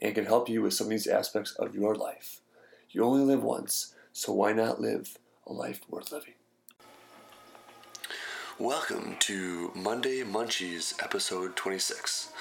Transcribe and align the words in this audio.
and 0.00 0.14
can 0.14 0.26
help 0.26 0.48
you 0.48 0.62
with 0.62 0.74
some 0.74 0.86
of 0.86 0.90
these 0.90 1.06
aspects 1.06 1.52
of 1.52 1.74
your 1.74 1.94
life. 1.94 2.40
You 2.90 3.04
only 3.04 3.24
live 3.24 3.42
once, 3.42 3.94
so 4.12 4.32
why 4.32 4.52
not 4.52 4.80
live 4.80 5.18
a 5.46 5.52
life 5.52 5.80
worth 5.88 6.12
living? 6.12 6.34
Welcome 8.58 9.16
to 9.20 9.70
Monday 9.74 10.22
Munchies, 10.22 11.00
episode 11.02 11.54
26. 11.54 12.32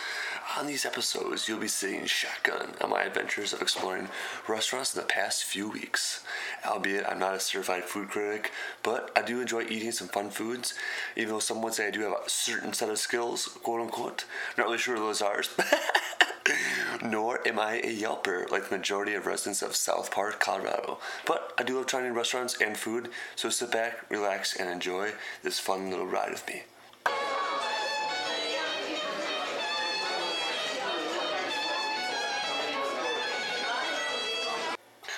On 0.57 0.65
these 0.65 0.85
episodes, 0.85 1.47
you'll 1.47 1.59
be 1.59 1.67
sitting 1.67 2.05
shotgun 2.05 2.69
on 2.81 2.89
my 2.89 3.03
adventures 3.03 3.53
of 3.53 3.61
exploring 3.61 4.07
restaurants 4.47 4.95
in 4.95 5.01
the 5.01 5.07
past 5.07 5.43
few 5.43 5.69
weeks. 5.69 6.23
Albeit 6.65 7.05
I'm 7.07 7.19
not 7.19 7.35
a 7.35 7.39
certified 7.39 7.83
food 7.83 8.09
critic, 8.09 8.51
but 8.81 9.11
I 9.15 9.21
do 9.21 9.41
enjoy 9.41 9.65
eating 9.69 9.91
some 9.91 10.07
fun 10.07 10.31
foods, 10.31 10.73
even 11.15 11.33
though 11.33 11.39
some 11.39 11.61
would 11.61 11.75
say 11.75 11.87
I 11.87 11.91
do 11.91 12.01
have 12.01 12.13
a 12.13 12.29
certain 12.29 12.73
set 12.73 12.89
of 12.89 12.97
skills, 12.97 13.45
quote 13.61 13.81
unquote. 13.81 14.25
Not 14.57 14.65
really 14.65 14.79
sure 14.79 14.95
what 14.95 15.01
those 15.01 15.21
are. 15.21 15.43
Nor 17.03 17.47
am 17.47 17.59
I 17.59 17.75
a 17.75 17.95
Yelper 17.95 18.49
like 18.49 18.69
the 18.69 18.77
majority 18.77 19.13
of 19.13 19.25
residents 19.25 19.61
of 19.61 19.75
South 19.75 20.11
Park, 20.11 20.39
Colorado. 20.39 20.99
But 21.25 21.53
I 21.57 21.63
do 21.63 21.75
love 21.75 21.87
trying 21.87 22.05
new 22.05 22.13
restaurants 22.13 22.59
and 22.61 22.77
food, 22.77 23.09
so 23.35 23.49
sit 23.49 23.71
back, 23.71 24.09
relax, 24.09 24.55
and 24.55 24.69
enjoy 24.69 25.11
this 25.43 25.59
fun 25.59 25.89
little 25.89 26.05
ride 26.05 26.31
with 26.31 26.47
me. 26.47 26.63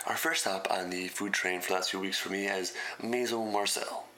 Our 0.07 0.17
first 0.17 0.41
stop 0.41 0.67
on 0.71 0.89
the 0.89 1.07
food 1.07 1.33
train 1.33 1.61
for 1.61 1.69
the 1.69 1.73
last 1.75 1.91
few 1.91 1.99
weeks 1.99 2.17
for 2.17 2.29
me 2.29 2.47
is 2.47 2.73
Maison 3.03 3.51
Marcel. 3.51 4.08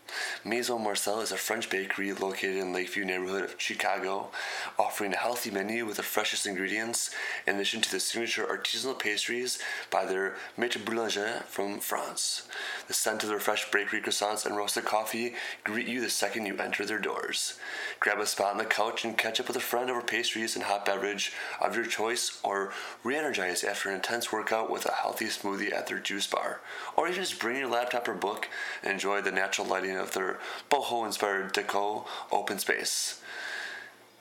Maison 0.43 0.83
Marcel 0.83 1.21
is 1.21 1.31
a 1.31 1.37
French 1.37 1.69
bakery 1.69 2.13
located 2.13 2.57
in 2.57 2.73
Lakeview 2.73 3.05
neighborhood 3.05 3.43
of 3.43 3.55
Chicago, 3.57 4.29
offering 4.77 5.13
a 5.13 5.17
healthy 5.17 5.51
menu 5.51 5.85
with 5.85 5.97
the 5.97 6.03
freshest 6.03 6.45
ingredients, 6.45 7.11
in 7.45 7.55
addition 7.55 7.81
to 7.81 7.91
the 7.91 7.99
signature 7.99 8.45
artisanal 8.45 8.97
pastries 8.97 9.59
by 9.89 10.05
their 10.05 10.35
Maître 10.57 10.83
Boulanger 10.83 11.43
from 11.47 11.79
France. 11.79 12.47
The 12.87 12.93
scent 12.93 13.23
of 13.23 13.29
their 13.29 13.39
fresh 13.39 13.69
bakery 13.71 14.01
croissants 14.01 14.45
and 14.45 14.57
roasted 14.57 14.85
coffee 14.85 15.35
greet 15.63 15.87
you 15.87 16.01
the 16.01 16.09
second 16.09 16.45
you 16.45 16.57
enter 16.57 16.85
their 16.85 16.99
doors. 16.99 17.59
Grab 17.99 18.19
a 18.19 18.25
spot 18.25 18.51
on 18.51 18.57
the 18.57 18.65
couch 18.65 19.05
and 19.05 19.17
catch 19.17 19.39
up 19.39 19.47
with 19.47 19.57
a 19.57 19.61
friend 19.61 19.89
over 19.89 20.01
pastries 20.01 20.55
and 20.55 20.65
hot 20.65 20.85
beverage 20.85 21.33
of 21.59 21.75
your 21.75 21.85
choice, 21.85 22.39
or 22.43 22.73
re-energize 23.03 23.63
after 23.63 23.89
an 23.89 23.95
intense 23.95 24.31
workout 24.31 24.69
with 24.69 24.85
a 24.85 24.91
healthy 24.91 25.25
smoothie 25.25 25.73
at 25.73 25.87
their 25.87 25.99
juice 25.99 26.27
bar. 26.27 26.61
Or 26.95 27.07
you 27.07 27.15
just 27.15 27.39
bring 27.39 27.57
your 27.57 27.67
laptop 27.67 28.07
or 28.07 28.13
book 28.13 28.47
and 28.83 28.93
enjoy 28.93 29.21
the 29.21 29.31
natural 29.31 29.67
lighting 29.67 29.97
of 30.01 30.13
their 30.13 30.39
boho 30.69 31.05
inspired 31.05 31.53
deco 31.53 32.05
open 32.31 32.59
space. 32.59 33.21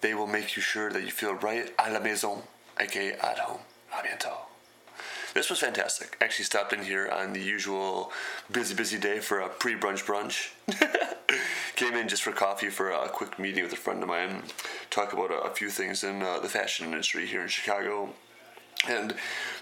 They 0.00 0.14
will 0.14 0.26
make 0.26 0.56
you 0.56 0.62
sure 0.62 0.90
that 0.90 1.02
you 1.02 1.10
feel 1.10 1.34
right 1.34 1.76
à 1.76 1.92
la 1.92 2.00
maison, 2.00 2.42
aka 2.78 3.12
at 3.12 3.38
home. 3.38 3.60
A 3.92 4.02
bientôt. 4.02 4.50
This 5.34 5.48
was 5.48 5.60
fantastic. 5.60 6.16
Actually, 6.20 6.44
stopped 6.46 6.72
in 6.72 6.82
here 6.82 7.08
on 7.08 7.32
the 7.32 7.40
usual 7.40 8.12
busy, 8.50 8.74
busy 8.74 8.98
day 8.98 9.20
for 9.20 9.40
a 9.40 9.48
pre 9.48 9.74
brunch 9.74 10.04
brunch. 10.04 10.50
Came 11.76 11.94
in 11.94 12.08
just 12.08 12.22
for 12.22 12.32
coffee 12.32 12.68
for 12.68 12.90
a 12.90 13.08
quick 13.08 13.38
meeting 13.38 13.62
with 13.62 13.72
a 13.72 13.76
friend 13.76 14.02
of 14.02 14.08
mine, 14.08 14.42
talk 14.90 15.12
about 15.12 15.30
a, 15.30 15.50
few 15.50 15.70
things 15.70 16.02
in 16.02 16.22
uh, 16.22 16.40
the 16.40 16.48
fashion 16.48 16.86
industry 16.86 17.26
here 17.26 17.42
in 17.42 17.48
Chicago. 17.48 18.10
And 18.88 19.14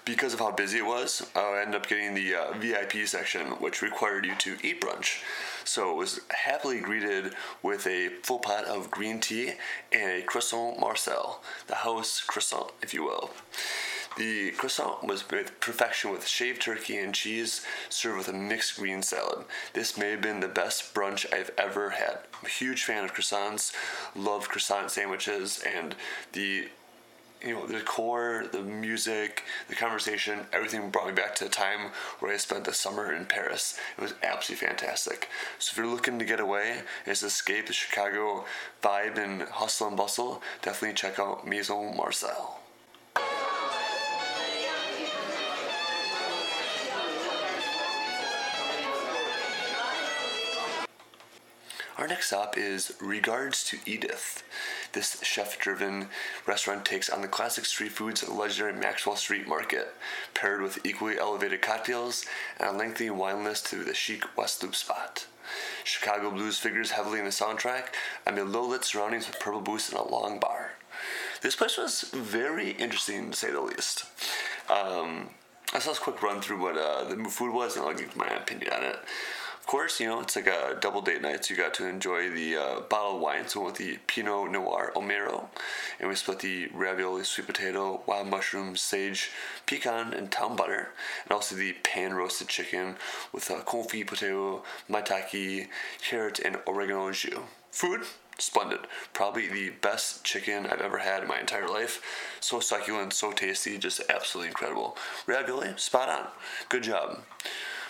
because 0.04 0.32
of 0.32 0.40
how 0.40 0.52
busy 0.52 0.78
it 0.78 0.86
was, 0.86 1.28
I 1.34 1.60
ended 1.60 1.74
up 1.74 1.88
getting 1.88 2.14
the 2.14 2.34
uh, 2.34 2.52
VIP 2.56 3.06
section, 3.06 3.48
which 3.60 3.82
required 3.82 4.24
you 4.24 4.34
to 4.36 4.56
eat 4.62 4.80
brunch. 4.80 5.22
So 5.64 5.90
it 5.90 5.96
was 5.96 6.20
happily 6.30 6.80
greeted 6.80 7.34
with 7.62 7.86
a 7.86 8.08
full 8.22 8.38
pot 8.38 8.64
of 8.64 8.90
green 8.90 9.20
tea 9.20 9.54
and 9.92 10.10
a 10.10 10.22
croissant 10.22 10.78
Marcel, 10.78 11.42
the 11.66 11.74
house 11.76 12.20
croissant, 12.20 12.70
if 12.80 12.94
you 12.94 13.02
will. 13.02 13.30
The 14.16 14.52
croissant 14.52 15.04
was 15.04 15.28
with 15.30 15.60
perfection 15.60 16.10
with 16.10 16.26
shaved 16.26 16.62
turkey 16.62 16.96
and 16.96 17.14
cheese, 17.14 17.64
served 17.88 18.18
with 18.18 18.28
a 18.28 18.32
mixed 18.32 18.76
green 18.76 19.02
salad. 19.02 19.44
This 19.74 19.96
may 19.96 20.10
have 20.10 20.20
been 20.20 20.40
the 20.40 20.48
best 20.48 20.94
brunch 20.94 21.32
I've 21.32 21.50
ever 21.58 21.90
had. 21.90 22.20
I'm 22.40 22.46
a 22.46 22.48
huge 22.48 22.82
fan 22.82 23.04
of 23.04 23.14
croissants, 23.14 23.72
love 24.16 24.48
croissant 24.48 24.90
sandwiches, 24.90 25.62
and 25.64 25.94
the 26.32 26.68
you 27.44 27.54
know, 27.54 27.66
the 27.66 27.74
decor, 27.74 28.46
the 28.50 28.62
music, 28.62 29.44
the 29.68 29.74
conversation, 29.74 30.40
everything 30.52 30.90
brought 30.90 31.06
me 31.06 31.12
back 31.12 31.34
to 31.36 31.44
the 31.44 31.50
time 31.50 31.92
where 32.18 32.32
I 32.32 32.36
spent 32.36 32.64
the 32.64 32.74
summer 32.74 33.12
in 33.12 33.26
Paris. 33.26 33.78
It 33.96 34.00
was 34.00 34.14
absolutely 34.22 34.66
fantastic. 34.66 35.28
So 35.58 35.72
if 35.72 35.78
you're 35.78 35.86
looking 35.86 36.18
to 36.18 36.24
get 36.24 36.40
away 36.40 36.82
and 37.06 37.12
escape 37.12 37.66
the 37.66 37.72
Chicago 37.72 38.44
vibe 38.82 39.18
and 39.18 39.42
hustle 39.42 39.88
and 39.88 39.96
bustle, 39.96 40.42
definitely 40.62 40.94
check 40.94 41.18
out 41.18 41.46
Maison 41.46 41.96
Marcel. 41.96 42.60
Our 51.98 52.06
next 52.06 52.28
stop 52.28 52.56
is 52.56 52.92
Regards 53.00 53.64
to 53.64 53.78
Edith. 53.84 54.44
This 54.92 55.22
chef 55.22 55.58
driven 55.58 56.08
restaurant 56.46 56.84
takes 56.84 57.10
on 57.10 57.20
the 57.20 57.28
classic 57.28 57.64
street 57.64 57.92
foods 57.92 58.22
of 58.22 58.28
the 58.28 58.34
legendary 58.34 58.72
Maxwell 58.72 59.16
Street 59.16 59.46
Market, 59.46 59.94
paired 60.34 60.62
with 60.62 60.84
equally 60.84 61.18
elevated 61.18 61.60
cocktails 61.60 62.24
and 62.58 62.68
a 62.68 62.72
lengthy 62.72 63.10
wine 63.10 63.44
list 63.44 63.66
to 63.66 63.84
the 63.84 63.94
chic 63.94 64.24
West 64.36 64.62
Loop 64.62 64.74
spot. 64.74 65.26
Chicago 65.84 66.30
blues 66.30 66.58
figures 66.58 66.92
heavily 66.92 67.18
in 67.18 67.24
the 67.24 67.30
soundtrack 67.30 67.94
amid 68.26 68.48
low 68.48 68.66
lit 68.66 68.84
surroundings 68.84 69.26
with 69.26 69.40
purple 69.40 69.60
booths 69.60 69.90
and 69.90 69.98
a 69.98 70.08
long 70.08 70.38
bar. 70.38 70.72
This 71.40 71.56
place 71.56 71.78
was 71.78 72.02
very 72.12 72.72
interesting 72.72 73.30
to 73.30 73.36
say 73.36 73.50
the 73.50 73.60
least. 73.60 74.04
Um, 74.68 75.30
I 75.72 75.78
saw 75.78 75.92
a 75.92 75.94
quick 75.94 76.22
run 76.22 76.40
through 76.40 76.62
what 76.62 76.76
uh, 76.76 77.04
the 77.04 77.16
food 77.28 77.54
was 77.54 77.76
and 77.76 77.86
I'll 77.86 77.94
give 77.94 78.16
my 78.16 78.28
opinion 78.28 78.72
on 78.72 78.82
it 78.84 78.98
course, 79.66 80.00
you 80.00 80.08
know, 80.08 80.20
it's 80.20 80.36
like 80.36 80.46
a 80.46 80.76
double 80.80 81.00
date 81.00 81.22
night, 81.22 81.44
so 81.44 81.54
you 81.54 81.60
got 81.60 81.74
to 81.74 81.86
enjoy 81.86 82.30
the 82.30 82.56
uh, 82.56 82.80
of 82.90 83.20
wine. 83.20 83.48
So 83.48 83.60
we 83.60 83.66
went 83.66 83.78
with 83.78 83.86
the 83.86 83.98
Pinot 84.06 84.50
Noir 84.50 84.92
Omero, 84.94 85.46
and 86.00 86.08
we 86.08 86.14
split 86.14 86.40
the 86.40 86.68
ravioli, 86.72 87.24
sweet 87.24 87.46
potato, 87.46 88.02
wild 88.06 88.28
mushrooms, 88.28 88.80
sage, 88.80 89.30
pecan, 89.66 90.12
and 90.12 90.30
town 90.30 90.56
butter, 90.56 90.88
and 91.24 91.32
also 91.32 91.54
the 91.54 91.74
pan 91.82 92.14
roasted 92.14 92.48
chicken 92.48 92.96
with 93.32 93.50
uh, 93.50 93.60
confit 93.62 94.06
potato, 94.06 94.62
maitake, 94.88 95.68
carrot, 96.02 96.38
and 96.38 96.56
oregano 96.66 97.12
jus. 97.12 97.38
Food, 97.70 98.02
splendid. 98.38 98.80
Probably 99.12 99.48
the 99.48 99.70
best 99.70 100.24
chicken 100.24 100.66
I've 100.66 100.80
ever 100.80 100.98
had 100.98 101.22
in 101.22 101.28
my 101.28 101.40
entire 101.40 101.68
life. 101.68 102.00
So 102.40 102.60
succulent, 102.60 103.12
so 103.12 103.32
tasty, 103.32 103.78
just 103.78 104.00
absolutely 104.08 104.48
incredible. 104.48 104.96
Ravioli, 105.26 105.74
spot 105.76 106.08
on. 106.08 106.26
Good 106.68 106.84
job. 106.84 107.20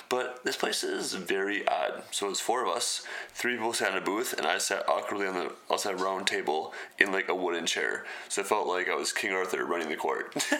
But 0.08 0.40
this 0.44 0.56
place 0.56 0.82
is 0.82 1.14
very 1.14 1.66
odd. 1.68 2.02
So 2.10 2.30
it's 2.30 2.40
four 2.40 2.64
of 2.64 2.74
us. 2.74 3.02
Three 3.32 3.56
people 3.56 3.72
sat 3.72 3.92
in 3.92 3.98
a 3.98 4.00
booth, 4.00 4.32
and 4.36 4.46
I 4.46 4.58
sat 4.58 4.88
awkwardly 4.88 5.26
on 5.26 5.34
the 5.34 5.52
outside 5.70 6.00
round 6.00 6.26
table 6.26 6.72
in 6.98 7.12
like 7.12 7.28
a 7.28 7.34
wooden 7.34 7.66
chair. 7.66 8.04
So 8.28 8.40
it 8.40 8.46
felt 8.46 8.66
like 8.66 8.88
I 8.88 8.94
was 8.94 9.12
King 9.12 9.32
Arthur 9.32 9.64
running 9.64 9.88
the 9.88 9.96
court. 9.96 10.34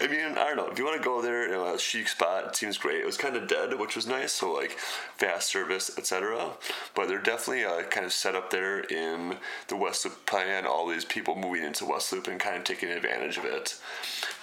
I 0.00 0.06
mean, 0.08 0.38
I 0.38 0.46
don't 0.46 0.56
know. 0.56 0.68
If 0.68 0.78
you 0.78 0.84
want 0.84 1.00
to 1.00 1.04
go 1.04 1.20
there, 1.20 1.44
you 1.44 1.52
know, 1.52 1.74
a 1.74 1.78
chic 1.78 2.08
spot, 2.08 2.46
it 2.46 2.56
seems 2.56 2.78
great. 2.78 3.00
It 3.00 3.06
was 3.06 3.18
kind 3.18 3.36
of 3.36 3.46
dead, 3.46 3.78
which 3.78 3.94
was 3.94 4.06
nice. 4.06 4.32
So 4.32 4.52
like 4.52 4.72
fast 4.72 5.48
service, 5.48 5.96
etc. 5.98 6.52
But 6.94 7.08
they're 7.08 7.18
definitely 7.18 7.64
uh, 7.64 7.82
kind 7.82 8.06
of 8.06 8.12
set 8.12 8.34
up 8.34 8.50
there 8.50 8.80
in 8.80 9.36
the 9.68 9.76
West 9.76 10.04
Loop 10.04 10.24
plan. 10.26 10.66
All 10.66 10.88
these 10.88 11.04
people 11.04 11.36
moving 11.36 11.62
into 11.62 11.84
West 11.84 12.12
Loop 12.12 12.26
and 12.26 12.40
kind 12.40 12.56
of 12.56 12.64
taking 12.64 12.88
advantage 12.88 13.36
of 13.36 13.44
it. 13.44 13.78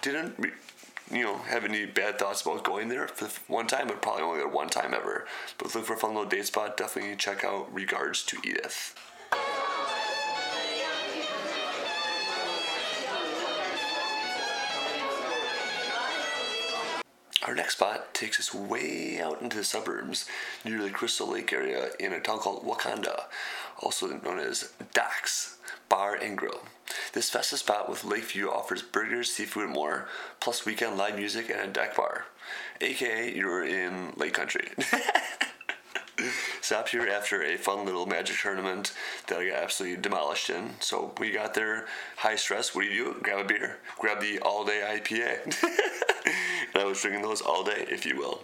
Didn't 0.02 0.40
you 1.12 1.24
know, 1.24 1.38
have 1.38 1.66
any 1.66 1.86
bad 1.86 2.20
thoughts 2.20 2.42
about 2.42 2.64
going 2.64 2.90
there 2.90 3.08
for 3.08 3.30
one 3.52 3.68
time, 3.68 3.88
but 3.88 4.02
probably 4.02 4.24
only 4.24 4.46
one 4.46 4.70
time 4.70 4.94
ever. 4.94 5.26
But 5.58 5.74
look 5.74 5.86
for 5.86 5.94
a 5.94 5.98
fun 5.98 6.14
little 6.14 6.30
date 6.30 6.46
spot, 6.46 6.78
definitely 6.78 7.16
check 7.16 7.44
out 7.44 7.74
Regards 7.74 8.24
to 8.26 8.38
Edith. 8.44 8.96
Our 17.50 17.56
next 17.56 17.78
spot 17.78 18.14
takes 18.14 18.40
us 18.40 18.54
way 18.54 19.20
out 19.20 19.42
into 19.42 19.58
the 19.58 19.64
suburbs 19.64 20.28
near 20.64 20.84
the 20.84 20.92
Crystal 20.92 21.26
Lake 21.26 21.52
area 21.52 21.90
in 22.00 22.14
a 22.14 22.20
town 22.20 22.38
called 22.38 22.64
Wauconda, 22.64 23.24
also 23.80 24.06
known 24.06 24.38
as 24.38 24.72
Dax 24.94 25.58
Bar 25.90 26.14
and 26.14 26.38
Grill. 26.38 26.62
This 27.14 27.32
festive 27.32 27.58
spot 27.58 27.90
with 27.90 28.04
lake 28.04 28.26
view 28.26 28.52
offers 28.52 28.84
burgers, 28.84 29.32
seafood, 29.32 29.64
and 29.64 29.74
more, 29.74 30.08
plus 30.40 30.64
weekend 30.64 30.96
live 30.96 31.16
music 31.16 31.50
and 31.50 31.60
a 31.60 31.66
deck 31.66 31.96
bar, 31.96 32.28
aka 32.82 33.36
you're 33.36 33.66
in 33.66 34.14
Lake 34.16 34.34
Country. 34.34 34.70
Stopped 36.62 36.90
here 36.90 37.08
after 37.08 37.42
a 37.42 37.58
fun 37.58 37.84
little 37.84 38.06
magic 38.06 38.38
tournament 38.38 38.94
that 39.26 39.40
I 39.40 39.48
got 39.48 39.64
absolutely 39.64 40.00
demolished 40.00 40.52
in. 40.52 40.76
So 40.82 41.16
we 41.18 41.32
got 41.32 41.56
there, 41.56 41.88
high 42.18 42.36
stress. 42.36 42.76
What 42.76 42.84
do 42.84 42.90
you 42.90 43.06
do? 43.06 43.20
Grab 43.24 43.44
a 43.44 43.48
beer. 43.48 43.78
Grab 43.98 44.22
the 44.22 44.38
all 44.40 44.64
day 44.66 44.84
IPA. 44.86 45.56
and 46.74 46.84
I 46.84 46.86
was 46.86 47.02
drinking 47.02 47.24
those 47.24 47.42
all 47.42 47.64
day, 47.64 47.86
if 47.90 48.06
you 48.06 48.18
will. 48.18 48.42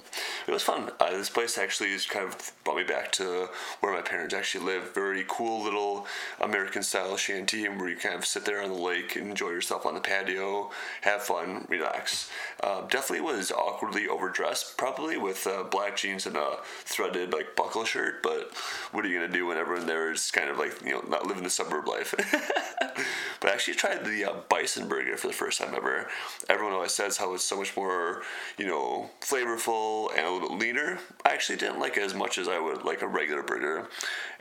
It 0.48 0.52
was 0.52 0.64
fun. 0.64 0.92
Uh, 1.00 1.12
this 1.12 1.30
place 1.30 1.58
actually 1.58 1.92
is 1.92 2.06
kind 2.06 2.28
of 2.28 2.52
brought 2.64 2.78
me 2.78 2.84
back 2.84 3.12
to 3.14 3.50
where 3.80 3.94
my 3.94 4.02
parents 4.02 4.34
actually 4.34 4.66
live. 4.66 4.94
Very 4.94 5.26
cool 5.28 5.64
little 5.64 6.08
American 6.40 6.84
style 6.84 7.18
shanty, 7.18 7.68
where 7.68 7.90
you 7.90 7.96
kind 7.96 8.16
of 8.16 8.26
sit 8.26 8.46
there 8.46 8.62
on 8.62 8.70
the 8.70 8.76
lake 8.76 9.16
and 9.16 9.30
enjoy 9.30 9.50
yourself 9.50 9.86
on 9.86 9.96
the 9.96 10.00
patio, 10.00 10.72
have 11.02 11.24
fun, 11.24 11.66
relax. 11.70 12.30
Uh, 12.62 12.82
definitely 12.82 13.22
was 13.22 13.52
awkwardly 13.52 14.08
overdressed, 14.08 14.78
probably 14.78 15.18
with 15.18 15.48
uh, 15.48 15.64
black 15.64 15.96
jeans 15.98 16.26
and 16.26 16.38
a 16.38 16.58
threaded 16.84 17.34
like 17.34 17.56
buckle 17.56 17.86
shirt. 17.86 18.22
But 18.22 18.52
what 18.92 19.06
are 19.06 19.08
you 19.08 19.20
gonna 19.20 19.32
do 19.32 19.48
when 19.48 19.58
everyone 19.58 19.88
there 19.88 20.12
is 20.12 20.32
kind 20.32 20.50
of 20.50 20.58
like 20.58 20.82
you 20.84 20.92
know 20.92 21.04
not 21.08 21.26
living 21.26 21.44
the 21.44 21.50
suburb 21.50 21.88
life? 21.88 22.14
but 23.40 23.50
I 23.50 23.54
actually 23.54 23.76
tried 23.76 24.06
the 24.06 24.26
uh, 24.26 24.34
bison 24.50 24.88
burger 24.88 25.18
for 25.18 25.28
the 25.28 25.34
first 25.34 25.60
time 25.60 25.74
ever. 25.76 26.08
Everyone 26.50 26.74
always 26.74 26.94
says 26.94 27.18
how 27.18 27.34
it's 27.34 27.44
so 27.44 27.58
much 27.58 27.76
more 27.76 28.15
you 28.58 28.66
know 28.66 29.10
flavorful 29.22 30.10
and 30.16 30.26
a 30.26 30.32
little 30.32 30.50
bit 30.50 30.60
leaner. 30.60 31.00
I 31.24 31.34
actually 31.34 31.58
didn't 31.58 31.80
like 31.80 31.98
it 31.98 32.04
as 32.04 32.14
much 32.14 32.38
as 32.38 32.48
I 32.48 32.60
would 32.60 32.84
like 32.84 33.02
a 33.02 33.08
regular 33.08 33.44
burger. 33.44 33.88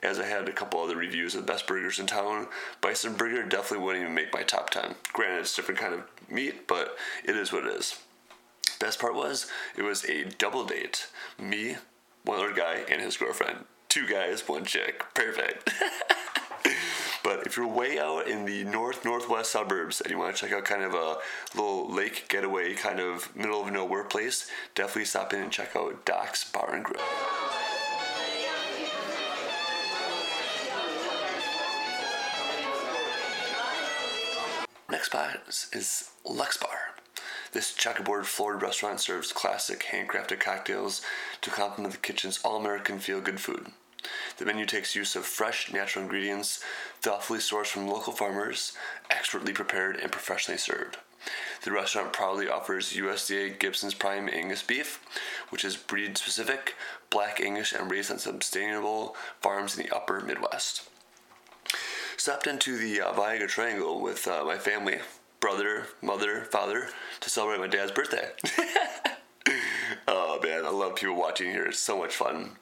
As 0.02 0.18
I 0.18 0.26
had 0.26 0.48
a 0.48 0.52
couple 0.52 0.80
other 0.80 0.96
reviews 0.96 1.34
of 1.34 1.46
the 1.46 1.52
best 1.52 1.66
burgers 1.66 1.98
in 1.98 2.06
town, 2.06 2.48
bison 2.80 3.14
burger 3.14 3.42
definitely 3.42 3.84
wouldn't 3.84 4.02
even 4.02 4.14
make 4.14 4.32
my 4.32 4.42
top 4.42 4.70
ten. 4.70 4.94
Granted, 5.12 5.40
it's 5.40 5.56
different 5.56 5.80
kind 5.80 5.94
of 5.94 6.02
meat, 6.30 6.66
but 6.66 6.96
it 7.24 7.36
is 7.36 7.52
what 7.52 7.64
it 7.64 7.74
is. 7.74 7.98
Best 8.78 9.00
part 9.00 9.14
was 9.14 9.50
it 9.76 9.82
was 9.82 10.04
a 10.04 10.24
double 10.24 10.64
date. 10.64 11.08
Me, 11.38 11.76
one 12.24 12.38
other 12.38 12.52
guy, 12.52 12.84
and 12.90 13.00
his 13.00 13.16
girlfriend. 13.16 13.64
Two 13.88 14.06
guys, 14.06 14.46
one 14.48 14.64
chick. 14.64 15.04
Perfect. 15.14 15.70
But 17.24 17.46
if 17.46 17.56
you're 17.56 17.66
way 17.66 17.98
out 17.98 18.28
in 18.28 18.44
the 18.44 18.64
north 18.64 19.02
northwest 19.02 19.50
suburbs 19.50 20.02
and 20.02 20.10
you 20.10 20.18
want 20.18 20.36
to 20.36 20.40
check 20.42 20.52
out 20.52 20.66
kind 20.66 20.82
of 20.82 20.92
a 20.92 21.16
little 21.54 21.90
lake 21.90 22.26
getaway, 22.28 22.74
kind 22.74 23.00
of 23.00 23.34
middle 23.34 23.62
of 23.62 23.72
nowhere 23.72 24.04
place, 24.04 24.48
definitely 24.74 25.06
stop 25.06 25.32
in 25.32 25.40
and 25.40 25.50
check 25.50 25.74
out 25.74 26.04
Doc's 26.04 26.48
Bar 26.52 26.74
and 26.74 26.84
Grill. 26.84 27.00
Next 34.90 35.06
spot 35.06 35.40
is 35.72 36.10
Lux 36.26 36.58
Bar. 36.58 36.78
This 37.52 37.72
checkerboard 37.72 38.26
floored 38.26 38.60
restaurant 38.60 39.00
serves 39.00 39.32
classic 39.32 39.86
handcrafted 39.92 40.40
cocktails 40.40 41.00
to 41.40 41.50
complement 41.50 41.94
the 41.94 42.00
kitchen's 42.00 42.38
all 42.44 42.56
American 42.56 42.98
feel 42.98 43.22
good 43.22 43.40
food. 43.40 43.68
The 44.38 44.44
menu 44.44 44.66
takes 44.66 44.96
use 44.96 45.14
of 45.14 45.24
fresh, 45.24 45.72
natural 45.72 46.04
ingredients, 46.04 46.62
thoughtfully 47.00 47.38
sourced 47.38 47.68
from 47.68 47.86
local 47.86 48.12
farmers, 48.12 48.72
expertly 49.10 49.52
prepared, 49.52 49.96
and 49.96 50.10
professionally 50.10 50.58
served. 50.58 50.96
The 51.62 51.72
restaurant 51.72 52.12
proudly 52.12 52.48
offers 52.48 52.92
USDA 52.92 53.58
Gibson's 53.58 53.94
Prime 53.94 54.28
Angus 54.30 54.62
beef, 54.62 55.00
which 55.50 55.64
is 55.64 55.76
breed 55.76 56.18
specific, 56.18 56.74
black 57.10 57.40
Angus, 57.40 57.72
and 57.72 57.90
raised 57.90 58.10
on 58.10 58.18
sustainable 58.18 59.16
farms 59.40 59.78
in 59.78 59.84
the 59.84 59.94
upper 59.94 60.20
Midwest. 60.20 60.88
Stopped 62.16 62.46
into 62.46 62.76
the 62.76 63.00
uh, 63.00 63.12
Viagra 63.12 63.48
Triangle 63.48 64.00
with 64.00 64.26
uh, 64.28 64.44
my 64.44 64.58
family, 64.58 64.98
brother, 65.40 65.86
mother, 66.02 66.44
father, 66.50 66.88
to 67.20 67.30
celebrate 67.30 67.60
my 67.60 67.66
dad's 67.66 67.92
birthday. 67.92 68.30
oh 70.08 70.38
man, 70.42 70.64
I 70.64 70.70
love 70.70 70.96
people 70.96 71.16
watching 71.16 71.50
here. 71.50 71.66
It's 71.66 71.78
so 71.78 71.98
much 71.98 72.14
fun. 72.14 72.52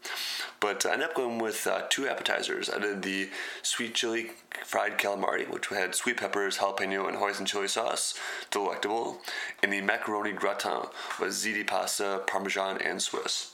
But 0.60 0.86
I 0.86 0.92
ended 0.92 1.08
up 1.08 1.14
going 1.14 1.38
with 1.38 1.66
uh, 1.66 1.82
two 1.88 2.08
appetizers. 2.08 2.70
I 2.70 2.78
did 2.78 3.02
the 3.02 3.30
sweet 3.62 3.94
chili 3.94 4.30
fried 4.64 4.98
calamari, 4.98 5.48
which 5.48 5.66
had 5.68 5.94
sweet 5.94 6.18
peppers, 6.18 6.58
jalapeno, 6.58 7.08
and 7.08 7.16
hoisin 7.16 7.46
chili 7.46 7.68
sauce, 7.68 8.18
delectable, 8.50 9.18
and 9.62 9.72
the 9.72 9.80
macaroni 9.80 10.32
gratin 10.32 10.86
with 11.20 11.30
ziti 11.30 11.66
pasta, 11.66 12.22
parmesan, 12.26 12.78
and 12.78 13.02
Swiss. 13.02 13.52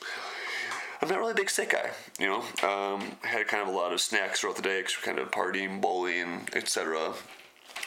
I'm 1.01 1.09
not 1.09 1.19
really 1.19 1.33
a 1.33 1.37
big 1.37 1.49
steak 1.49 1.71
guy, 1.71 1.91
you 2.19 2.27
know. 2.27 2.69
Um, 2.69 3.17
had 3.23 3.47
kind 3.47 3.63
of 3.63 3.69
a 3.69 3.77
lot 3.77 3.93
of 3.93 4.01
snacks 4.01 4.41
throughout 4.41 4.57
the 4.57 4.63
day, 4.63 4.81
because 4.81 4.97
we're 4.97 5.13
kind 5.13 5.19
of 5.19 5.31
partying, 5.31 5.81
bowling, 5.81 6.49
etc 6.55 7.15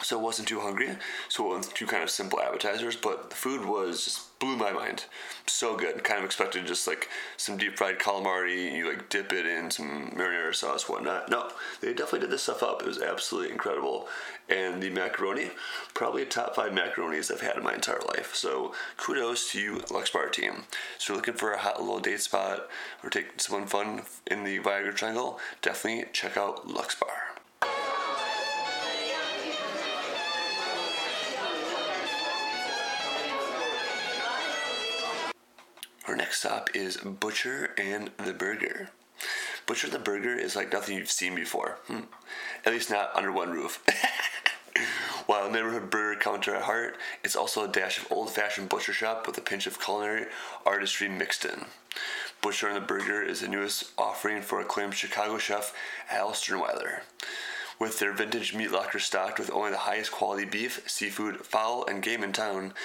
so 0.04 0.20
I 0.20 0.22
wasn't 0.22 0.48
too 0.48 0.60
hungry. 0.60 0.90
So 1.30 1.46
it 1.46 1.54
went 1.54 1.76
two 1.76 1.86
kind 1.86 2.04
of 2.04 2.10
simple 2.10 2.40
appetizers, 2.40 2.96
but 2.96 3.30
the 3.30 3.36
food 3.36 3.66
was 3.66 4.06
just 4.06 4.40
blew 4.40 4.58
my 4.58 4.72
mind. 4.72 5.06
So 5.46 5.78
good. 5.78 6.04
Kind 6.04 6.20
of 6.20 6.26
expected 6.26 6.66
just 6.66 6.88
like 6.88 7.08
some 7.38 7.58
deep 7.58 7.78
fried 7.78 8.00
calamari. 8.00 8.74
You 8.74 8.90
like 8.90 9.10
dip 9.10 9.32
it 9.32 9.46
in 9.46 9.70
some 9.70 10.12
marinara 10.16 10.54
sauce, 10.54 10.90
whatnot. 10.90 11.30
No, 11.30 11.52
they 11.82 11.94
definitely 11.94 12.22
did 12.22 12.32
this 12.32 12.44
stuff 12.44 12.64
up. 12.64 12.82
It 12.82 12.88
was 12.88 13.02
absolutely 13.02 13.52
incredible. 13.52 14.08
And 14.50 14.82
the 14.82 14.90
macaroni, 14.90 15.52
probably 15.94 16.26
top 16.26 16.56
five 16.56 16.72
macaronis 16.72 17.32
I've 17.32 17.42
had 17.42 17.58
in 17.58 17.64
my 17.64 17.76
entire 17.76 18.02
life. 18.08 18.36
So 18.36 18.74
kudos 18.98 19.52
to 19.52 19.62
you, 19.62 19.84
Lux 19.92 20.10
Bar 20.10 20.30
team. 20.30 20.64
So 20.98 21.14
looking 21.14 21.36
for 21.36 21.54
a 21.54 21.60
hot 21.60 21.80
little 21.80 22.00
date 22.00 22.22
spot 22.22 22.68
or 23.04 23.10
take 23.10 23.40
someone 23.40 23.68
fun 23.68 24.02
in 24.28 24.44
the 24.44 24.60
Viagra 24.60 24.96
Triangle, 24.96 25.40
definitely 25.62 26.06
check 26.12 26.36
out 26.36 26.68
Lux 26.68 26.96
Our 36.08 36.16
next 36.16 36.40
stop 36.40 36.70
is 36.74 36.98
Butcher 36.98 37.76
and 37.78 38.10
the 38.18 38.34
Burger. 38.34 38.90
Butcher 39.68 39.88
the 39.88 40.00
Burger 40.00 40.34
is 40.34 40.56
like 40.56 40.74
nothing 40.74 40.98
you've 40.98 41.12
seen 41.12 41.36
before. 41.36 41.78
Hmm. 41.86 42.06
At 42.66 42.74
least 42.74 42.90
not 42.90 43.16
under 43.16 43.32
one 43.32 43.52
roof. 43.52 43.84
While 45.28 45.46
a 45.46 45.52
neighborhood 45.52 45.92
burger 45.92 46.20
counter 46.20 46.56
at 46.56 46.64
heart, 46.64 46.98
it's 47.24 47.36
also 47.36 47.64
a 47.64 47.68
dash 47.68 48.00
of 48.00 48.12
old 48.12 48.32
fashioned 48.32 48.70
butcher 48.70 48.94
shop 48.94 49.28
with 49.28 49.38
a 49.38 49.42
pinch 49.42 49.68
of 49.68 49.80
culinary 49.80 50.26
artistry 50.66 51.08
mixed 51.08 51.46
in. 51.46 51.66
Butcher 52.42 52.68
and 52.68 52.78
the 52.78 52.82
Burger 52.82 53.22
is 53.22 53.42
the 53.42 53.48
newest 53.48 53.92
offering 53.98 54.42
for 54.42 54.60
acclaimed 54.60 54.96
Chicago 54.96 55.38
chef 55.38 55.72
Al 56.10 56.32
Sternweiler. 56.32 57.02
With 57.82 57.98
their 57.98 58.14
vintage 58.14 58.54
meat 58.54 58.70
locker 58.70 59.00
stocked 59.00 59.40
with 59.40 59.50
only 59.50 59.72
the 59.72 59.78
highest 59.78 60.12
quality 60.12 60.46
beef, 60.46 60.84
seafood, 60.88 61.44
fowl, 61.44 61.84
and 61.88 62.04
game 62.04 62.24
in 62.24 62.32
town, 62.32 62.76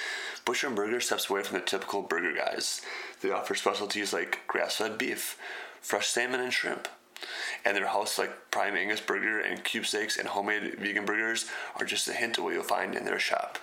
Butcher 0.43 0.65
and 0.65 0.75
Burger 0.75 0.99
steps 0.99 1.29
away 1.29 1.43
from 1.43 1.59
the 1.59 1.63
typical 1.63 2.01
burger 2.01 2.33
guys. 2.33 2.81
They 3.21 3.29
offer 3.29 3.53
specialties 3.53 4.11
like 4.11 4.39
grass-fed 4.47 4.97
beef, 4.97 5.37
fresh 5.81 6.07
salmon, 6.07 6.39
and 6.39 6.51
shrimp. 6.51 6.87
And 7.63 7.77
their 7.77 7.85
house 7.85 8.17
like 8.17 8.49
prime 8.49 8.75
Angus 8.75 8.99
burger 8.99 9.39
and 9.39 9.63
cube 9.63 9.85
steaks 9.85 10.17
and 10.17 10.29
homemade 10.29 10.79
vegan 10.79 11.05
burgers 11.05 11.45
are 11.75 11.85
just 11.85 12.07
a 12.07 12.13
hint 12.13 12.39
of 12.39 12.45
what 12.45 12.55
you'll 12.55 12.63
find 12.63 12.95
in 12.95 13.05
their 13.05 13.19
shop. 13.19 13.59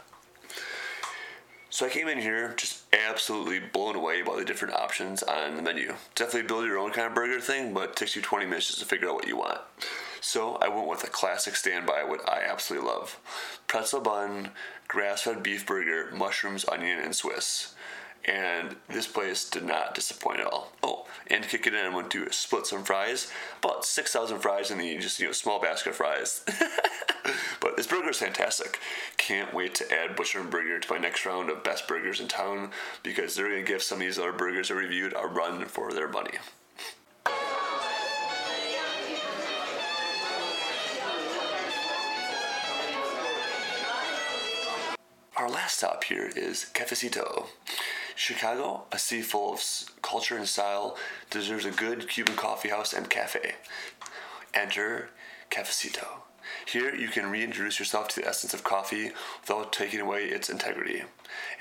So 1.69 1.85
I 1.85 1.89
came 1.89 2.07
in 2.07 2.19
here 2.19 2.55
just 2.57 2.85
absolutely 2.93 3.59
blown 3.59 3.97
away 3.97 4.23
by 4.23 4.37
the 4.37 4.45
different 4.45 4.75
options 4.75 5.25
on 5.25 5.57
the 5.57 5.63
menu. 5.63 5.95
Definitely 6.15 6.47
build 6.47 6.67
your 6.67 6.79
own 6.79 6.93
kind 6.93 7.09
of 7.09 7.15
burger 7.17 7.41
thing, 7.41 7.75
but 7.75 7.91
it 7.91 7.97
takes 7.97 8.15
you 8.15 8.23
20 8.23 8.47
minutes 8.47 8.69
just 8.69 8.79
to 8.79 8.85
figure 8.85 9.09
out 9.09 9.17
what 9.17 9.27
you 9.27 9.37
want. 9.37 9.59
So 10.25 10.57
I 10.63 10.69
went 10.69 10.89
with 10.89 11.05
a 11.05 11.09
classic 11.09 11.55
standby, 11.55 12.03
what 12.05 12.27
I 12.27 12.41
absolutely 12.49 12.89
love 12.89 13.21
pretzel 13.67 14.01
bun, 14.01 14.53
grass 14.89 15.21
fed 15.21 15.43
beef 15.43 15.67
burger, 15.67 16.11
mushrooms, 16.15 16.65
onion, 16.67 16.99
and 16.99 17.15
Swiss. 17.15 17.75
And 18.25 18.77
this 18.89 19.07
place 19.07 19.49
did 19.49 19.65
not 19.65 19.95
disappoint 19.95 20.41
at 20.41 20.47
all. 20.47 20.73
Oh, 20.83 21.07
and 21.27 21.47
kick 21.47 21.67
it 21.67 21.75
in, 21.75 21.85
I 21.85 21.95
went 21.95 22.11
to 22.13 22.33
split 22.33 22.67
some 22.67 22.85
fries. 22.85 23.31
About 23.63 23.85
6,000 23.85 24.39
fries 24.39 24.71
in 24.71 24.79
the 24.79 24.97
just, 24.97 25.21
you 25.21 25.27
know, 25.27 25.33
small 25.33 25.61
basket 25.61 25.91
of 25.91 25.97
fries. 25.97 26.43
but 27.61 27.77
this 27.77 27.87
burger 27.87 28.09
is 28.09 28.17
fantastic. 28.17 28.81
Can't 29.19 29.53
wait 29.53 29.75
to 29.75 29.93
add 29.93 30.17
Butcher 30.17 30.41
and 30.41 30.49
Burger 30.49 30.81
to 30.81 30.93
my 30.93 30.99
next 30.99 31.27
round 31.27 31.51
of 31.51 31.63
best 31.63 31.87
burgers 31.87 32.19
in 32.19 32.29
town 32.29 32.71
because 33.03 33.35
they're 33.35 33.51
going 33.51 33.63
to 33.63 33.71
give 33.71 33.83
some 33.83 33.99
of 33.99 34.01
these 34.01 34.19
other 34.19 34.33
burgers 34.33 34.71
I 34.71 34.75
reviewed 34.75 35.13
a 35.15 35.27
run 35.27 35.67
for 35.67 35.93
their 35.93 36.09
money. 36.09 36.39
Our 45.45 45.51
last 45.51 45.77
stop 45.77 46.05
here 46.05 46.31
is 46.35 46.71
Cafecito. 46.73 47.49
Chicago, 48.17 48.85
a 48.91 48.99
city 48.99 49.21
full 49.21 49.53
of 49.53 49.63
culture 50.01 50.39
and 50.39 50.49
style, 50.49 50.97
deserves 51.29 51.67
a 51.67 51.71
good 51.71 52.09
Cuban 52.09 52.35
coffee 52.35 52.71
house 52.71 52.95
and 52.95 53.11
cafe. 53.11 53.57
Enter 54.55 55.11
Cafecito. 55.51 56.07
Here, 56.67 56.95
you 56.95 57.09
can 57.09 57.31
reintroduce 57.31 57.79
yourself 57.79 58.09
to 58.09 58.21
the 58.21 58.27
essence 58.27 58.55
of 58.55 58.65
coffee 58.65 59.13
without 59.43 59.71
taking 59.71 60.01
away 60.01 60.25
its 60.25 60.49
integrity. 60.49 61.03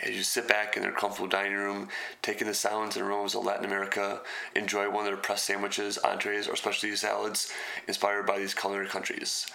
As 0.02 0.12
you 0.12 0.24
sit 0.24 0.48
back 0.48 0.78
in 0.78 0.84
their 0.84 0.94
comfortable 0.94 1.28
dining 1.28 1.56
room, 1.56 1.90
taking 2.22 2.48
the 2.48 2.54
sounds 2.54 2.96
and 2.96 3.06
aromas 3.06 3.36
of 3.36 3.44
Latin 3.44 3.66
America, 3.66 4.22
enjoy 4.56 4.90
one 4.90 5.02
of 5.02 5.06
their 5.06 5.18
pressed 5.18 5.46
sandwiches, 5.46 5.98
entrees, 5.98 6.48
or 6.48 6.56
specialty 6.56 6.96
salads 6.96 7.52
inspired 7.88 8.25
by 8.25 8.40
these 8.40 8.54
culinary 8.54 8.88
countries. 8.88 9.46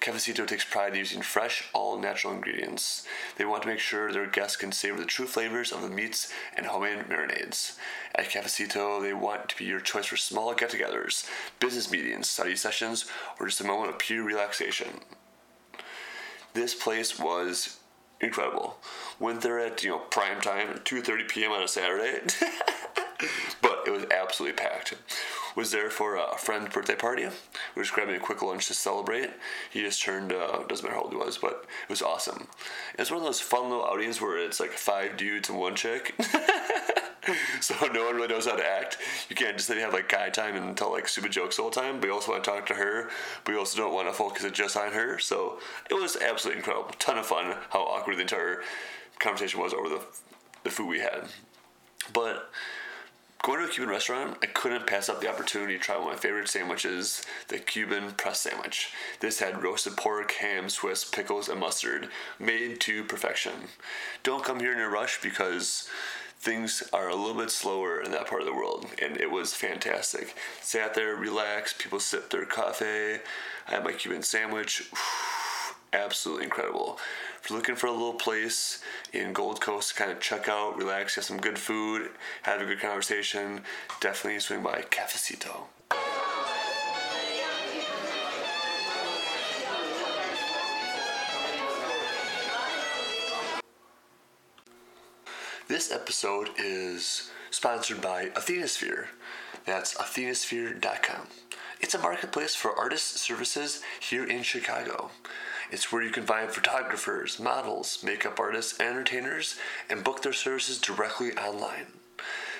Cafecito 0.00 0.46
takes 0.46 0.64
pride 0.64 0.92
in 0.92 0.98
using 0.98 1.22
fresh, 1.22 1.68
all 1.72 1.98
natural 1.98 2.32
ingredients. 2.32 3.06
They 3.36 3.44
want 3.44 3.62
to 3.62 3.68
make 3.68 3.80
sure 3.80 4.12
their 4.12 4.26
guests 4.26 4.56
can 4.56 4.72
savor 4.72 4.98
the 4.98 5.04
true 5.04 5.26
flavors 5.26 5.72
of 5.72 5.82
the 5.82 5.88
meats 5.88 6.32
and 6.56 6.66
homemade 6.66 7.06
marinades. 7.08 7.76
At 8.14 8.30
Cafecito, 8.30 9.02
they 9.02 9.12
want 9.12 9.48
to 9.48 9.56
be 9.56 9.64
your 9.64 9.80
choice 9.80 10.06
for 10.06 10.16
small 10.16 10.54
get 10.54 10.70
togethers, 10.70 11.28
business 11.58 11.90
meetings, 11.90 12.28
study 12.28 12.56
sessions, 12.56 13.06
or 13.38 13.46
just 13.46 13.60
a 13.60 13.64
moment 13.64 13.90
of 13.90 13.98
pure 13.98 14.24
relaxation. 14.24 15.00
This 16.54 16.74
place 16.74 17.18
was 17.18 17.78
incredible. 18.20 18.78
Went 19.18 19.42
there 19.42 19.58
at 19.58 19.82
you 19.82 19.90
know 19.90 19.98
prime 19.98 20.40
time, 20.40 20.80
2:30 20.84 21.28
p.m. 21.28 21.52
on 21.52 21.62
a 21.62 21.68
Saturday, 21.68 22.20
absolutely 24.12 24.56
packed 24.56 24.94
was 25.58 25.72
there 25.72 25.90
for 25.90 26.16
a 26.16 26.38
friend's 26.38 26.72
birthday 26.72 26.94
party. 26.94 27.24
We 27.24 27.30
were 27.74 27.82
just 27.82 27.92
grabbing 27.92 28.14
a 28.14 28.20
quick 28.20 28.42
lunch 28.42 28.68
to 28.68 28.74
celebrate. 28.74 29.30
He 29.70 29.80
just 29.82 30.00
turned, 30.00 30.32
uh, 30.32 30.62
doesn't 30.68 30.84
matter 30.84 30.94
how 30.94 31.02
old 31.02 31.12
he 31.12 31.18
was, 31.18 31.36
but 31.36 31.64
it 31.82 31.90
was 31.90 32.00
awesome. 32.00 32.46
It's 32.98 33.10
one 33.10 33.18
of 33.18 33.26
those 33.26 33.40
fun 33.40 33.68
little 33.68 33.84
outings 33.84 34.20
where 34.20 34.38
it's 34.38 34.60
like 34.60 34.70
five 34.70 35.16
dudes 35.16 35.48
and 35.48 35.58
one 35.58 35.74
chick. 35.74 36.14
so 37.60 37.74
no 37.92 38.06
one 38.06 38.16
really 38.16 38.28
knows 38.28 38.46
how 38.46 38.56
to 38.56 38.64
act. 38.64 38.98
You 39.28 39.36
can't 39.36 39.56
just 39.56 39.68
have 39.68 39.92
like 39.92 40.08
guy 40.08 40.30
time 40.30 40.56
and 40.56 40.76
tell 40.76 40.92
like 40.92 41.08
stupid 41.08 41.32
jokes 41.32 41.58
all 41.58 41.70
the 41.70 41.80
time, 41.80 42.00
but 42.00 42.06
you 42.06 42.12
also 42.12 42.32
want 42.32 42.44
to 42.44 42.50
talk 42.50 42.66
to 42.66 42.74
her, 42.74 43.08
but 43.44 43.52
you 43.52 43.58
also 43.58 43.78
don't 43.78 43.92
want 43.92 44.08
to 44.08 44.14
focus 44.14 44.44
it 44.44 44.54
just 44.54 44.76
on 44.76 44.92
her. 44.92 45.18
So 45.18 45.58
it 45.90 45.94
was 45.94 46.16
absolutely 46.16 46.58
incredible. 46.58 46.90
Ton 46.98 47.18
of 47.18 47.26
fun 47.26 47.56
how 47.70 47.80
awkward 47.80 48.16
the 48.16 48.22
entire 48.22 48.62
conversation 49.18 49.60
was 49.60 49.74
over 49.74 49.88
the, 49.88 50.04
the 50.64 50.70
food 50.70 50.88
we 50.88 51.00
had. 51.00 51.24
But 52.12 52.48
Going 53.44 53.60
to 53.60 53.66
a 53.66 53.70
Cuban 53.70 53.88
restaurant, 53.90 54.36
I 54.42 54.46
couldn't 54.46 54.88
pass 54.88 55.08
up 55.08 55.20
the 55.20 55.28
opportunity 55.28 55.78
to 55.78 55.82
try 55.82 55.96
one 55.96 56.08
of 56.08 56.14
my 56.14 56.18
favorite 56.18 56.48
sandwiches, 56.48 57.24
the 57.46 57.58
Cuban 57.58 58.10
press 58.12 58.40
sandwich. 58.40 58.90
This 59.20 59.38
had 59.38 59.62
roasted 59.62 59.96
pork, 59.96 60.32
ham, 60.32 60.68
Swiss, 60.68 61.04
pickles, 61.04 61.48
and 61.48 61.60
mustard, 61.60 62.08
made 62.40 62.80
to 62.80 63.04
perfection. 63.04 63.52
Don't 64.24 64.44
come 64.44 64.58
here 64.58 64.72
in 64.72 64.80
a 64.80 64.88
rush 64.88 65.22
because 65.22 65.88
things 66.40 66.82
are 66.92 67.08
a 67.08 67.14
little 67.14 67.40
bit 67.40 67.50
slower 67.50 68.00
in 68.00 68.10
that 68.10 68.26
part 68.26 68.42
of 68.42 68.46
the 68.46 68.54
world, 68.54 68.86
and 69.00 69.16
it 69.16 69.30
was 69.30 69.54
fantastic. 69.54 70.34
Sat 70.60 70.94
there, 70.94 71.14
relaxed, 71.14 71.78
people 71.78 72.00
sipped 72.00 72.30
their 72.30 72.44
coffee. 72.44 73.20
I 73.68 73.70
had 73.70 73.84
my 73.84 73.92
Cuban 73.92 74.22
sandwich. 74.22 74.90
Absolutely 75.92 76.44
incredible. 76.44 76.98
If 77.42 77.48
you're 77.48 77.58
looking 77.58 77.76
for 77.76 77.86
a 77.86 77.92
little 77.92 78.12
place 78.12 78.82
in 79.12 79.32
Gold 79.32 79.60
Coast 79.60 79.90
to 79.90 79.94
kind 79.94 80.10
of 80.10 80.20
check 80.20 80.48
out, 80.48 80.76
relax, 80.76 81.14
get 81.14 81.24
some 81.24 81.38
good 81.38 81.58
food, 81.58 82.10
have 82.42 82.60
a 82.60 82.66
good 82.66 82.80
conversation, 82.80 83.62
definitely 84.00 84.40
swing 84.40 84.62
by 84.62 84.82
Cafecito. 84.82 85.62
This 95.68 95.92
episode 95.92 96.50
is 96.58 97.30
sponsored 97.50 98.00
by 98.00 98.26
Athenasphere. 98.30 99.06
That's 99.64 99.94
athenasphere.com. 99.94 101.26
It's 101.80 101.94
a 101.94 101.98
marketplace 101.98 102.54
for 102.54 102.74
artist 102.74 103.18
services 103.18 103.82
here 104.00 104.24
in 104.24 104.42
Chicago. 104.42 105.10
It's 105.70 105.92
where 105.92 106.02
you 106.02 106.10
can 106.10 106.24
find 106.24 106.50
photographers, 106.50 107.38
models, 107.38 108.02
makeup 108.02 108.40
artists, 108.40 108.80
entertainers 108.80 109.58
and 109.90 110.04
book 110.04 110.22
their 110.22 110.32
services 110.32 110.80
directly 110.80 111.32
online. 111.32 111.86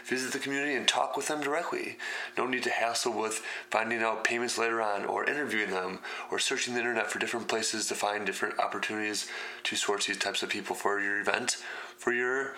Visit 0.04 0.32
the 0.32 0.38
community 0.38 0.74
and 0.74 0.86
talk 0.86 1.16
with 1.16 1.28
them 1.28 1.40
directly. 1.40 1.98
No 2.36 2.46
need 2.46 2.62
to 2.62 2.70
hassle 2.70 3.12
with 3.12 3.44
finding 3.70 4.02
out 4.02 4.24
payments 4.24 4.56
later 4.56 4.80
on 4.80 5.04
or 5.04 5.28
interviewing 5.28 5.70
them 5.70 6.00
or 6.30 6.38
searching 6.38 6.74
the 6.74 6.80
internet 6.80 7.10
for 7.10 7.18
different 7.18 7.48
places 7.48 7.86
to 7.88 7.94
find 7.94 8.24
different 8.24 8.58
opportunities 8.58 9.28
to 9.64 9.76
source 9.76 10.06
these 10.06 10.16
types 10.16 10.42
of 10.42 10.48
people 10.48 10.74
for 10.74 11.00
your 11.00 11.20
event, 11.20 11.56
for 11.96 12.12
your 12.12 12.54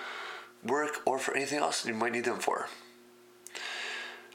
work, 0.65 0.99
or 1.05 1.19
for 1.19 1.35
anything 1.35 1.59
else 1.59 1.85
you 1.85 1.95
might 1.95 2.13
need 2.13 2.25
them 2.25 2.39
for. 2.39 2.69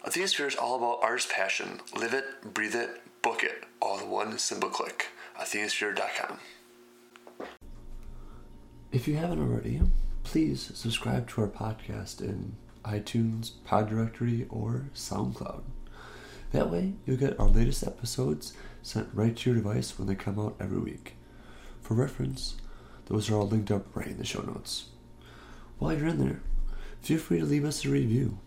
Athena 0.04 0.28
Sphere 0.28 0.48
is 0.48 0.56
all 0.56 0.76
about 0.76 1.00
artist 1.02 1.30
passion. 1.30 1.82
Live 1.96 2.14
it, 2.14 2.26
breathe 2.54 2.76
it, 2.76 3.02
book 3.22 3.44
it, 3.44 3.64
all 3.82 4.00
in 4.00 4.10
one 4.10 4.38
simple 4.38 4.70
click 4.70 5.08
athenasphere.com. 5.40 6.40
If 8.92 9.08
you 9.08 9.16
haven't 9.16 9.42
already, 9.42 9.82
please 10.24 10.72
subscribe 10.74 11.28
to 11.30 11.42
our 11.42 11.48
podcast 11.48 12.22
in 12.22 12.56
iTunes, 12.84 13.52
Pod 13.66 13.90
Directory, 13.90 14.46
or 14.50 14.86
SoundCloud. 14.94 15.64
That 16.52 16.72
way, 16.72 16.94
you'll 17.06 17.18
get 17.18 17.40
our 17.40 17.50
latest 17.50 17.84
episodes 17.84 18.54
sent 18.82 19.10
right 19.14 19.36
to 19.36 19.50
your 19.50 19.62
device 19.62 19.98
when 19.98 20.08
they 20.08 20.16
come 20.16 20.40
out 20.40 20.56
every 20.60 20.80
week. 20.80 21.16
For 21.82 21.96
reference, 21.96 22.56
those 23.08 23.30
are 23.30 23.36
all 23.36 23.48
linked 23.48 23.72
up 23.72 23.94
right 23.96 24.08
in 24.08 24.18
the 24.18 24.26
show 24.26 24.42
notes. 24.42 24.86
While 25.78 25.94
you're 25.94 26.08
in 26.08 26.20
there, 26.20 26.42
feel 27.02 27.20
free 27.20 27.40
to 27.40 27.46
leave 27.46 27.66
us 27.66 27.84
a 27.84 27.90
review. 27.90 28.40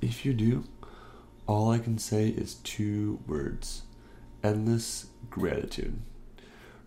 If 0.00 0.24
you 0.26 0.34
do, 0.34 0.64
all 1.46 1.70
I 1.70 1.78
can 1.78 1.98
say 1.98 2.28
is 2.28 2.54
two 2.54 3.20
words 3.26 3.82
endless 4.42 5.06
gratitude. 5.30 6.02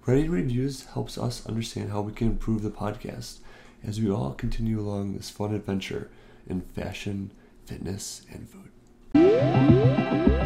Writing 0.07 0.31
reviews 0.31 0.85
helps 0.85 1.17
us 1.17 1.45
understand 1.47 1.91
how 1.91 1.99
we 1.99 2.13
can 2.13 2.27
improve 2.27 2.63
the 2.63 2.69
podcast 2.69 3.39
as 3.85 3.99
we 3.99 4.09
all 4.09 4.31
continue 4.31 4.79
along 4.79 5.11
this 5.13 5.29
fun 5.29 5.53
adventure 5.53 6.09
in 6.47 6.61
fashion, 6.61 7.29
fitness, 7.65 8.21
and 8.31 8.47
food. 8.47 10.37